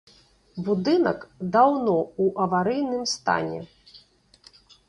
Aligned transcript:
Будынак 0.69 1.19
даўно 1.57 1.95
ў 1.97 2.25
аварыйным 2.47 3.05
стане. 3.15 3.61